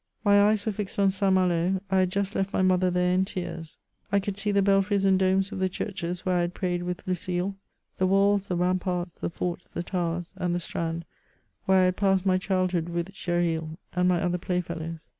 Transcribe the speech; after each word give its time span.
My 0.25 0.41
eyes 0.47 0.65
were 0.65 0.71
fixed 0.71 0.97
on 0.97 1.09
Si^ 1.09 1.19
CHATEAUBRIAND. 1.19 1.81
229 1.81 1.81
Malo; 1.83 1.83
I 1.95 1.99
had 1.99 2.09
just 2.09 2.33
left 2.33 2.51
my 2.51 2.63
mother 2.63 2.89
there 2.89 3.13
in 3.13 3.23
tears; 3.23 3.77
I 4.11 4.19
could 4.19 4.35
see 4.35 4.51
the 4.51 4.63
belfries 4.63 5.05
and 5.05 5.19
domes 5.19 5.51
of 5.51 5.59
the 5.59 5.69
churches 5.69 6.25
where 6.25 6.37
I 6.37 6.41
had 6.41 6.55
prayed 6.55 6.81
with 6.81 7.05
Ludle, 7.05 7.55
the 7.99 8.07
walls, 8.07 8.47
the 8.47 8.55
ramparts, 8.57 9.19
the 9.19 9.29
forts, 9.29 9.69
the 9.69 9.83
towers, 9.83 10.33
and 10.37 10.55
the 10.55 10.59
str&nd, 10.59 11.05
where 11.65 11.83
I 11.83 11.85
had 11.85 11.97
passed 11.97 12.25
my 12.25 12.39
childhood 12.39 12.89
with 12.89 13.13
Gresril 13.13 13.77
and 13.93 14.09
my 14.09 14.19
other 14.23 14.39
play 14.39 14.59
fellows. 14.59 15.09